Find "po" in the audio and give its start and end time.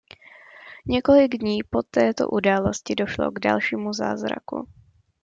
1.63-1.83